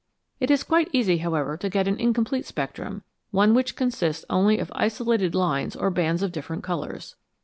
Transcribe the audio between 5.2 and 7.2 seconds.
lines or bands of different colours.